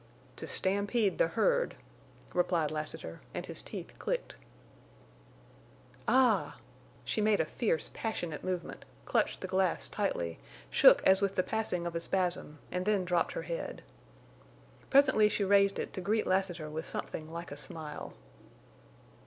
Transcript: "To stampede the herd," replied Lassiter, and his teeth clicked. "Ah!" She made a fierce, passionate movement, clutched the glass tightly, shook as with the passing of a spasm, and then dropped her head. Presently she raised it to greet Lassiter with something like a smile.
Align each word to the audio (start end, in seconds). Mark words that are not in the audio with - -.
"To 0.37 0.47
stampede 0.47 1.19
the 1.19 1.27
herd," 1.27 1.75
replied 2.33 2.71
Lassiter, 2.71 3.21
and 3.35 3.45
his 3.45 3.61
teeth 3.61 3.99
clicked. 3.99 4.35
"Ah!" 6.07 6.57
She 7.05 7.21
made 7.21 7.39
a 7.39 7.45
fierce, 7.45 7.91
passionate 7.93 8.43
movement, 8.43 8.83
clutched 9.05 9.41
the 9.41 9.47
glass 9.47 9.87
tightly, 9.89 10.39
shook 10.71 11.03
as 11.03 11.21
with 11.21 11.35
the 11.35 11.43
passing 11.43 11.85
of 11.85 11.93
a 11.95 11.99
spasm, 11.99 12.57
and 12.71 12.83
then 12.87 13.05
dropped 13.05 13.33
her 13.33 13.43
head. 13.43 13.83
Presently 14.89 15.29
she 15.29 15.43
raised 15.43 15.77
it 15.77 15.93
to 15.93 16.01
greet 16.01 16.25
Lassiter 16.25 16.67
with 16.67 16.85
something 16.87 17.31
like 17.31 17.51
a 17.51 17.55
smile. 17.55 18.15